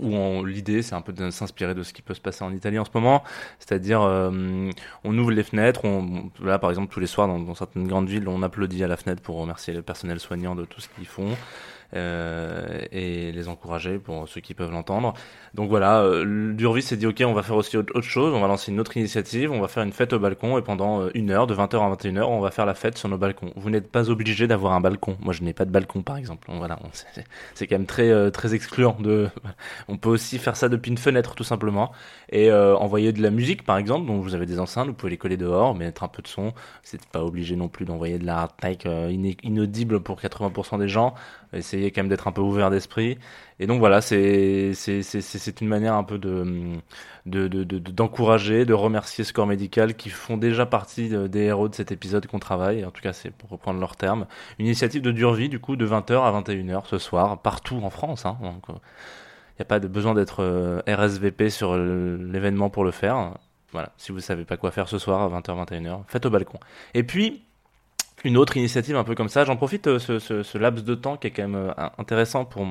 Où 0.01 0.45
l'idée, 0.45 0.83
c'est 0.83 0.95
un 0.95 1.01
peu 1.01 1.13
de 1.13 1.31
s'inspirer 1.31 1.75
de 1.75 1.83
ce 1.83 1.93
qui 1.93 2.03
peut 2.03 2.15
se 2.15 2.21
passer 2.21 2.45
en 2.45 2.53
Italie 2.53 2.79
en 2.79 2.85
ce 2.85 2.91
moment, 2.95 3.23
c'est-à-dire 3.59 4.03
euh, 4.03 4.71
on 5.05 5.19
ouvre 5.19 5.31
les 5.31 5.43
fenêtres, 5.43 5.85
on, 5.85 6.31
là 6.43 6.59
par 6.59 6.71
exemple 6.71 6.93
tous 6.93 7.01
les 7.01 7.07
soirs 7.07 7.29
dans, 7.29 7.39
dans 7.39 7.55
certaines 7.55 7.87
grandes 7.87 8.09
villes, 8.09 8.29
on 8.29 8.43
applaudit 8.43 8.83
à 8.85 8.89
la 8.89 8.97
fenêtre 8.97 9.23
pour 9.23 9.37
remercier 9.37 9.75
le 9.75 9.83
personnel 9.83 10.21
soignant 10.21 10.55
de 10.55 10.65
tout 10.65 10.81
ce 10.81 10.89
qu'ils 10.89 11.07
font 11.07 11.37
et 11.95 13.33
les 13.33 13.49
encourager 13.49 13.99
pour 13.99 14.29
ceux 14.29 14.41
qui 14.41 14.55
peuvent 14.55 14.71
l'entendre. 14.71 15.15
Donc 15.55 15.69
voilà, 15.69 16.01
euh, 16.01 16.53
Durvis 16.55 16.83
s'est 16.83 16.97
dit 16.97 17.07
ok, 17.07 17.23
on 17.27 17.35
va 17.35 17.43
faire 17.43 17.57
aussi 17.57 17.77
autre, 17.77 18.01
chose, 18.01 18.33
on 18.35 18.41
va 18.41 18.49
lancer 18.49 18.73
une 18.73 18.81
autre 18.81 18.97
initiative, 18.97 19.53
on 19.53 19.61
va 19.61 19.69
faire 19.69 19.83
une 19.83 19.93
fête 19.93 20.15
au 20.15 20.19
balcon 20.19 20.57
et 20.57 20.63
pendant 20.63 21.03
euh, 21.03 21.11
une 21.15 21.31
heure, 21.31 21.47
de 21.47 21.55
20h 21.55 21.77
à 21.79 21.95
21h, 21.95 22.23
on 22.23 22.41
va 22.41 22.51
faire 22.51 22.65
la 22.65 22.75
fête 22.75 22.97
sur 22.97 23.09
nos 23.11 23.19
balcons. 23.19 23.53
Vous 23.57 23.69
n'êtes 23.69 23.91
pas 23.91 24.09
obligé 24.09 24.47
d'avoir 24.47 24.73
un 24.73 24.81
balcon. 24.81 25.19
Moi, 25.21 25.35
je 25.35 25.43
n'ai 25.43 25.53
pas 25.53 25.67
de 25.67 25.71
balcon 25.71 26.03
par 26.03 26.17
exemple. 26.17 26.49
Voilà, 26.51 26.79
c'est- 27.55 27.67
quand 27.67 27.75
même 27.75 27.87
très 27.87 28.11
euh, 28.11 28.31
très 28.31 28.55
excluant. 28.55 28.97
De, 28.99 29.29
on 29.89 29.99
peut 29.99 30.09
aussi 30.09 30.39
faire 30.39 30.57
ça 30.57 30.69
depuis 30.71 30.91
une 30.91 30.99
fenêtre 30.99 31.35
tout 31.35 31.45
simplement 31.45 31.93
et 32.31 32.51
euh, 32.51 32.75
envoyer 32.77 33.13
de 33.13 33.21
la 33.23 33.31
musique 33.31 33.65
par 33.65 33.77
exemple. 33.77 34.07
Donc 34.07 34.23
vous 34.23 34.35
avez 34.35 34.47
des 34.47 34.59
enceintes, 34.59 34.87
vous 34.89 34.95
pouvez 34.95 35.11
les 35.11 35.19
coller 35.19 35.37
dehors, 35.37 35.75
mettre 35.75 36.03
un 36.03 36.09
peu 36.09 36.23
de 36.23 36.29
son. 36.29 36.55
C'est 36.83 37.05
pas 37.07 37.23
obligé 37.25 37.57
non 37.57 37.69
plus 37.69 37.85
d'envoyer 37.85 38.19
de 38.19 38.25
la 38.25 38.39
hard 38.39 38.53
tech 38.59 38.79
euh, 38.87 39.11
inaudible 39.43 40.01
pour 40.01 40.19
80% 40.19 40.79
des 40.79 40.89
gens. 40.89 41.15
Essayez 41.53 41.91
quand 41.91 42.01
même 42.03 42.09
d'être 42.09 42.29
un 42.29 42.33
peu 42.33 42.41
ouvert 42.41 42.71
d'esprit. 42.71 43.19
Et 43.59 43.67
donc 43.67 43.79
voilà, 43.79 44.01
c'est 44.01 44.73
une 45.61 45.69
manière 45.69 45.95
un 45.95 46.05
peu 46.05 46.19
de 46.19 46.77
de 47.27 47.47
de 47.49 47.63
de- 47.65 47.79
d'encourager, 47.79 48.65
de 48.65 48.75
remercier 48.75 49.23
ce 49.25 49.33
corps 49.33 49.47
médical 49.47 49.95
qui 49.95 50.09
font 50.11 50.37
déjà 50.37 50.67
partie 50.67 51.09
de- 51.09 51.27
des 51.27 51.41
héros 51.43 51.69
de 51.69 51.75
cet 51.75 51.93
épisode 51.93 52.27
qu'on 52.27 52.39
travaille. 52.39 52.85
En 52.85 52.91
tout 52.91 53.03
cas, 53.03 53.13
c'est 53.13 53.31
pour 53.31 53.51
reprendre 53.51 53.79
leurs 53.81 53.97
termes. 53.97 54.27
Une 54.59 54.67
initiative 54.67 55.03
de 55.03 55.13
Durvie 55.13 55.49
du 55.49 55.59
coup 55.61 55.77
de 55.77 55.87
20h 55.87 56.23
à 56.25 56.31
21h 56.33 56.87
ce 56.87 56.99
soir 56.99 57.41
partout 57.43 57.81
en 57.83 57.91
France. 57.91 58.27
Hein, 58.27 58.37
il 58.69 58.73
n'y 59.59 59.63
a 59.63 59.65
pas 59.67 59.79
besoin 59.79 60.15
d'être 60.15 60.43
euh, 60.43 60.81
RSVP 60.89 61.51
sur 61.51 61.73
euh, 61.75 62.17
l'événement 62.33 62.71
pour 62.71 62.85
le 62.85 62.91
faire. 62.91 63.35
Voilà, 63.73 63.93
si 63.97 64.13
vous 64.13 64.21
savez 64.21 64.45
pas 64.45 64.57
quoi 64.57 64.71
faire 64.71 64.89
ce 64.89 64.99
soir 64.99 65.21
à 65.23 65.29
20h 65.41 65.65
21h, 65.67 66.01
faites 66.09 66.27
au 66.27 66.31
balcon. 66.31 66.59
Et 66.95 67.05
puis 67.05 67.45
une 68.25 68.37
autre 68.37 68.57
initiative 68.57 68.97
un 68.97 69.05
peu 69.05 69.15
comme 69.15 69.29
ça. 69.29 69.45
J'en 69.45 69.57
profite 69.57 69.87
euh, 69.87 69.99
ce, 69.99 70.59
laps 70.59 70.85
de 70.85 70.95
temps 70.95 71.17
qui 71.17 71.29
est 71.29 71.31
quand 71.31 71.43
même 71.43 71.55
euh, 71.55 71.89
intéressant 71.99 72.45
pour 72.45 72.67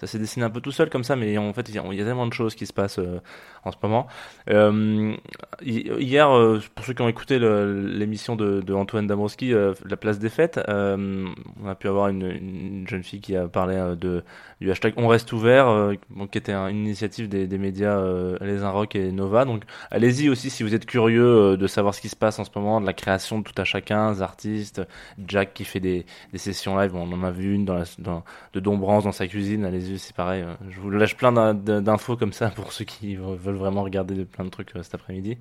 ça 0.00 0.06
s'est 0.06 0.18
dessiné 0.18 0.44
un 0.44 0.50
peu 0.50 0.60
tout 0.60 0.72
seul 0.72 0.90
comme 0.90 1.04
ça, 1.04 1.16
mais 1.16 1.36
en 1.38 1.52
fait 1.52 1.68
il 1.68 1.74
y 1.74 1.78
a, 1.78 2.04
tellement 2.04 2.26
de 2.26 2.32
choses 2.32 2.54
qui 2.54 2.66
se 2.66 2.72
passent 2.72 2.98
euh, 2.98 3.20
en 3.64 3.72
ce 3.72 3.76
moment. 3.82 4.06
Euh, 4.50 5.14
hi- 5.62 5.90
hier, 5.98 6.30
euh, 6.30 6.60
pour 6.74 6.84
ceux 6.84 6.92
qui 6.94 7.02
ont 7.02 7.08
écouté 7.08 7.38
l'émission 7.38 8.36
de, 8.36 8.60
de 8.60 8.74
Antoine 8.74 9.06
Dabrowski, 9.06 9.52
La 9.88 9.96
place 9.96 10.18
des 10.18 10.28
fêtes, 10.28 10.60
on 10.68 11.68
a 11.68 11.74
pu 11.74 11.88
avoir 11.88 12.08
une, 12.08 12.30
une 12.30 12.88
jeune 12.88 13.02
fille 13.02 13.20
qui 13.20 13.36
a 13.36 13.48
parlé 13.48 13.76
de 13.98 14.22
du 14.60 14.70
hashtag 14.70 14.94
On 14.96 15.08
reste 15.08 15.32
ouvert, 15.32 15.92
qui 16.30 16.38
était 16.38 16.52
un- 16.52 16.68
une 16.68 16.86
initiative 16.86 17.28
des, 17.28 17.46
des 17.46 17.58
médias 17.58 18.00
Les 18.40 18.62
Inrocks 18.62 18.96
et 18.96 19.12
Nova. 19.12 19.44
Donc 19.44 19.64
allez-y 19.90 20.28
aussi 20.28 20.50
si 20.50 20.62
vous 20.62 20.74
êtes 20.74 20.86
curieux 20.86 21.56
de 21.56 21.66
savoir 21.66 21.94
ce 21.94 22.00
qui 22.00 22.08
se 22.08 22.16
passe 22.16 22.38
en 22.38 22.44
ce 22.44 22.50
moment, 22.54 22.80
de 22.80 22.86
la 22.86 22.92
création 22.92 23.38
de 23.38 23.44
tout 23.44 23.60
à 23.60 23.64
chacun, 23.64 24.12
des 24.12 24.22
artistes, 24.22 24.82
Jack 25.26 25.54
qui 25.54 25.64
fait 25.64 25.80
des, 25.80 26.06
sessions 26.36 26.76
live, 26.78 26.94
on 26.94 27.10
en 27.12 27.22
a 27.24 27.30
vu 27.30 27.54
une 27.54 27.64
dans 27.64 27.74
la, 27.74 27.84
dans, 27.98 28.24
de 28.52 28.60
Dombrance 28.60 29.04
dans 29.04 29.12
sa 29.12 29.26
cuisine, 29.26 29.64
c'est 29.98 30.14
pareil. 30.14 30.42
euh, 30.42 30.54
Je 30.70 30.80
vous 30.80 30.90
lâche 30.90 31.16
plein 31.16 31.32
d'in- 31.32 31.54
d'infos 31.54 32.16
comme 32.16 32.32
ça 32.32 32.48
pour 32.50 32.72
ceux 32.72 32.84
qui 32.84 33.16
veulent 33.16 33.54
vraiment 33.56 33.82
regarder 33.82 34.14
de- 34.14 34.24
plein 34.24 34.44
de 34.44 34.50
trucs 34.50 34.74
euh, 34.76 34.82
cet 34.82 34.94
après-midi. 34.94 35.38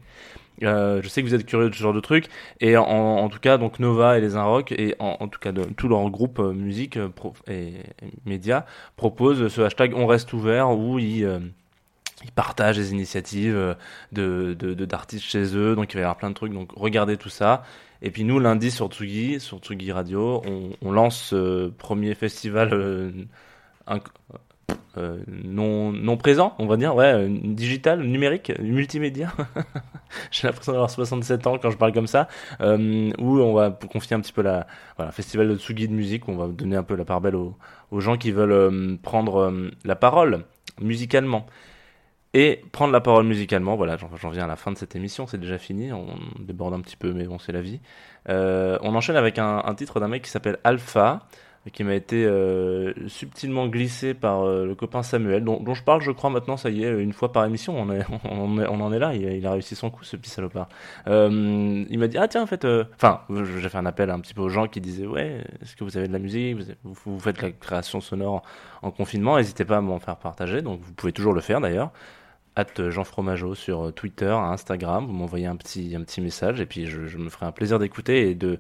Euh, 0.64 1.02
je 1.04 1.08
sais 1.10 1.22
que 1.22 1.28
vous 1.28 1.36
êtes 1.36 1.46
curieux 1.46 1.70
de 1.70 1.76
ce 1.76 1.82
genre 1.82 1.94
de 1.94 2.00
trucs 2.00 2.28
et 2.62 2.78
en, 2.78 3.28
tout 3.28 3.40
cas 3.40 3.58
donc 3.58 3.80
Nova 3.80 4.18
et 4.18 4.22
les 4.22 4.38
Inrocks 4.38 4.72
et 4.72 4.96
en, 5.00 5.28
tout 5.28 5.40
cas 5.40 5.52
de, 5.52 5.64
tout 5.64 5.90
leur 5.90 6.10
groupe 6.10 6.40
euh, 6.40 6.54
musique 6.54 6.98
et, 7.48 7.52
et 7.52 7.74
médias 8.26 8.64
proposent 8.96 9.50
ce 9.50 9.62
hashtag 9.62 9.94
on 9.96 10.08
reste 10.08 10.32
ouvert 10.32 10.70
où 10.72 10.98
ils 10.98 11.28
partagent 12.36 12.78
des 12.78 12.94
initiatives 12.94 13.76
de 14.14 14.54
d'artistes 14.86 15.26
chez 15.26 15.58
eux 15.58 15.76
donc 15.76 15.92
il 15.94 15.96
va 15.96 16.00
y 16.00 16.04
avoir 16.04 16.16
plein 16.16 16.30
de 16.30 16.36
trucs 16.36 16.54
donc 16.54 16.72
regardez 16.78 17.18
tout 17.18 17.28
ça 17.30 17.64
et 18.02 18.10
puis 18.10 18.24
nous 18.24 18.40
lundi 18.40 18.72
sur 18.72 18.88
Tsugi 18.88 19.42
sur 19.42 19.60
Tsugi 19.60 19.92
Radio 19.92 20.42
on, 20.82 20.92
lance 20.94 21.18
ce 21.32 21.68
premier 21.68 22.16
festival 22.16 23.14
euh, 24.98 25.18
non, 25.28 25.92
non 25.92 26.18
présent, 26.18 26.56
on 26.60 26.68
va 26.68 26.78
dire, 26.78 26.96
ouais, 26.96 27.28
digital, 27.30 28.02
numérique, 28.02 28.52
multimédia. 28.60 29.34
J'ai 30.32 30.48
l'impression 30.48 30.72
d'avoir 30.72 30.90
67 30.90 31.48
ans 31.48 31.58
quand 31.58 31.72
je 31.72 31.78
parle 31.78 31.94
comme 31.94 32.08
ça, 32.08 32.28
euh, 32.62 33.12
où 33.20 33.40
on 33.40 33.54
va 33.54 33.72
confier 33.72 34.16
un 34.16 34.22
petit 34.22 34.34
peu 34.34 34.42
la, 34.42 34.68
voilà, 34.98 35.12
festival 35.12 35.50
de 35.50 35.58
Tsugi 35.58 35.88
de 35.88 35.94
musique, 35.94 36.28
on 36.28 36.36
va 36.36 36.48
donner 36.48 36.76
un 36.76 36.84
peu 36.84 36.96
la 36.96 37.06
part 37.06 37.22
belle 37.22 37.36
aux, 37.36 37.56
gens 38.00 38.18
qui 38.18 38.32
veulent 38.32 38.52
euh, 38.52 38.98
prendre 39.02 39.38
euh, 39.38 39.72
la 39.84 39.96
parole 39.96 40.44
musicalement. 40.82 41.46
Et 42.34 42.62
prendre 42.74 42.92
la 42.92 43.00
parole 43.00 43.24
musicalement, 43.26 43.78
voilà, 43.78 43.96
j'en 44.22 44.30
viens 44.30 44.44
à 44.44 44.48
la 44.48 44.58
fin 44.58 44.70
de 44.70 44.78
cette 44.78 44.94
émission, 44.94 45.26
c'est 45.26 45.38
déjà 45.38 45.58
fini, 45.58 45.94
on 45.94 46.06
déborde 46.38 46.74
un 46.74 46.82
petit 46.82 46.98
peu, 46.98 47.14
mais 47.14 47.24
bon, 47.24 47.40
c'est 47.40 47.54
la 47.54 47.62
vie. 47.62 47.80
On 48.28 48.94
enchaîne 48.94 49.16
avec 49.16 49.40
un, 49.40 49.62
un 49.64 49.74
titre 49.74 50.02
d'un 50.02 50.10
mec 50.10 50.24
qui 50.24 50.30
s'appelle 50.30 50.58
Alpha, 50.66 51.30
qui 51.72 51.84
m'a 51.84 51.96
été 51.96 52.26
euh, 52.26 52.94
subtilement 53.08 53.68
glissé 53.68 54.14
par 54.14 54.44
euh, 54.44 54.66
le 54.66 54.76
copain 54.76 55.02
Samuel, 55.02 55.44
dont, 55.44 55.74
je 55.74 55.84
parle, 55.84 56.02
je 56.02 56.12
crois, 56.12 56.30
maintenant, 56.30 56.58
ça 56.58 56.70
y 56.70 56.84
est, 56.84 57.02
une 57.02 57.14
fois 57.14 57.32
par 57.32 57.44
émission, 57.46 57.76
on, 57.78 57.92
est, 57.92 58.06
on, 58.24 58.82
en 58.82 58.94
est 58.94 59.00
là, 59.00 59.16
il, 59.16 59.46
a 59.48 59.52
réussi 59.52 59.76
son 59.76 59.90
coup, 59.90 60.04
ce 60.04 60.16
petit 60.16 60.30
salopard. 60.30 60.70
Euh, 61.08 61.84
il 61.90 61.98
m'a 61.98 62.08
dit, 62.08 62.18
ah 62.20 62.28
tiens, 62.28 62.44
en 62.44 62.48
fait, 62.48 62.66
euh, 62.66 62.84
enfin, 62.96 63.22
j'ai 63.30 63.70
fait 63.70 63.78
un 63.78 63.86
appel 63.88 64.12
un 64.12 64.20
petit 64.20 64.36
peu 64.36 64.42
aux 64.42 64.50
gens 64.50 64.68
qui 64.68 64.80
disaient, 64.80 65.08
ouais, 65.08 65.44
est-ce 65.62 65.76
que 65.76 65.84
vous 65.84 65.98
avez 65.98 66.08
de 66.08 66.14
la 66.14 66.20
musique, 66.20 66.58
vous, 66.84 66.94
vous, 67.06 67.20
faites 67.20 67.42
la 67.42 67.52
création 67.52 68.00
sonore 68.00 68.44
en, 68.82 68.88
en 68.88 68.92
confinement, 68.92 69.38
n'hésitez 69.38 69.66
pas 69.66 69.78
à 69.78 69.82
m'en 69.82 70.00
faire 70.00 70.18
partager, 70.18 70.62
donc 70.62 70.82
vous 70.82 70.94
pouvez 70.94 71.14
toujours 71.14 71.34
le 71.34 71.42
faire 71.42 71.62
d'ailleurs. 71.62 71.92
Hâte 72.58 72.90
Jean 72.90 73.04
Fromageau 73.04 73.54
sur 73.54 73.94
Twitter, 73.94 74.30
Instagram, 74.30 75.08
vous 75.08 75.12
m'envoyez 75.12 75.48
un 75.48 75.58
petit, 75.58 75.94
un 75.94 76.04
petit 76.04 76.22
message 76.22 76.62
et 76.62 76.66
puis 76.66 76.86
je 76.86 77.18
me 77.18 77.28
ferai 77.30 77.46
un 77.46 77.52
plaisir 77.52 77.80
d'écouter 77.80 78.30
et 78.30 78.36
de, 78.36 78.60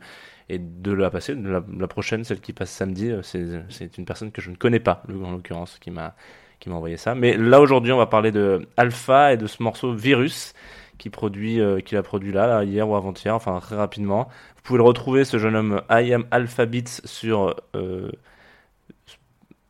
et 0.49 0.60
de 0.60 0.91
la 0.91 1.10
passer. 1.10 1.36
La, 1.36 1.88
prochaine, 1.88 2.23
celle 2.23 2.39
qui 2.39 2.53
passe 2.53 2.71
samedi, 2.71 3.12
euh, 3.12 3.21
c'est 3.69 3.97
une 3.97 4.05
personne 4.05 4.31
que 4.31 4.41
je 4.41 4.51
ne 4.51 4.55
connais 4.55 4.79
pas, 4.79 5.03
en 5.10 5.31
l'occurrence, 5.31 5.77
qui 5.79 5.91
m'a 5.91 6.15
qui 6.60 6.69
m'a 6.69 6.75
envoyé 6.75 6.97
ça. 6.97 7.15
Mais 7.15 7.36
là 7.36 7.60
aujourd'hui, 7.60 7.91
on 7.91 7.97
va 7.97 8.05
parler 8.05 8.31
de 8.31 8.65
Alpha 8.77 9.34
et 9.34 9.38
de 9.38 9.45
ce 9.45 9.62
morceau 9.62 9.93
Virus 9.93 10.53
qui 10.97 11.10
produit, 11.10 11.60
euh, 11.60 11.79
qu'il 11.79 11.97
a 11.97 12.03
produit 12.03 12.31
là, 12.31 12.63
hier 12.63 12.88
ou 12.88 12.95
avant-hier, 12.95 13.36
enfin 13.36 13.60
très 13.60 13.75
rapidement. 13.75 14.29
Vous 14.55 14.62
pouvez 14.63 14.77
le 14.77 14.84
retrouver, 14.84 15.25
ce 15.25 15.38
jeune 15.38 15.55
homme 15.55 15.81
I 15.89 16.13
am 16.13 16.25
Alpha 16.31 16.65
Beats 16.65 17.01
sur 17.03 17.55
euh, 17.75 18.12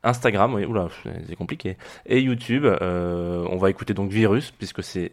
Instagram, 0.03 0.53
oula, 0.53 0.87
c'est 1.27 1.35
compliqué, 1.35 1.77
et 2.05 2.21
YouTube. 2.21 2.65
Euh, 2.65 3.45
on 3.49 3.57
va 3.57 3.71
écouter 3.71 3.95
donc 3.95 4.11
Virus 4.11 4.51
puisque 4.51 4.83
c'est 4.83 5.11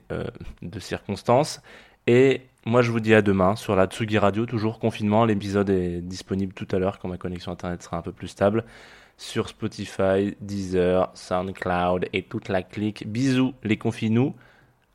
de 0.60 0.80
circonstances. 0.80 1.62
Et 2.06 2.42
moi, 2.64 2.82
je 2.82 2.90
vous 2.90 3.00
dis 3.00 3.14
à 3.14 3.22
demain 3.22 3.56
sur 3.56 3.76
la 3.76 3.86
Tsugi 3.86 4.18
Radio, 4.18 4.46
toujours 4.46 4.78
confinement. 4.78 5.24
L'épisode 5.24 5.70
est 5.70 6.00
disponible 6.00 6.52
tout 6.52 6.68
à 6.70 6.78
l'heure 6.78 6.98
quand 6.98 7.08
ma 7.08 7.18
connexion 7.18 7.52
internet 7.52 7.82
sera 7.82 7.96
un 7.96 8.02
peu 8.02 8.12
plus 8.12 8.28
stable 8.28 8.64
sur 9.16 9.48
Spotify, 9.48 10.36
Deezer, 10.40 11.10
SoundCloud 11.14 12.08
et 12.12 12.22
toute 12.22 12.48
la 12.48 12.62
clique. 12.62 13.06
Bisous 13.06 13.54
les 13.62 13.76
confinous. 13.76 14.34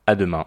À 0.06 0.14
demain. 0.14 0.46